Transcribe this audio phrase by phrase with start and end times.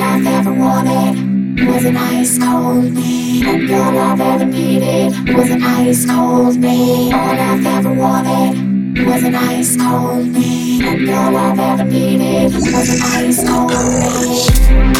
[0.00, 3.42] I've ever wanted was an ice cold me.
[3.44, 7.12] And all I've ever needed was an ice cold me.
[7.12, 10.82] All I've ever wanted was an ice cold me.
[10.86, 14.98] And all I've ever needed was an ice cold me.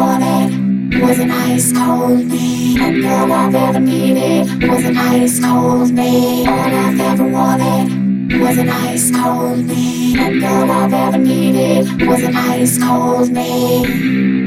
[0.00, 2.78] Was an ice cold me.
[2.80, 6.46] And all I've ever needed was an ice cold me.
[6.46, 10.18] All I've ever wanted was an ice cold me.
[10.18, 14.39] And all I've ever needed was an ice cold me.